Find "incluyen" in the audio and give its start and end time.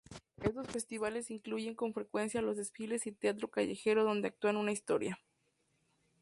1.29-1.75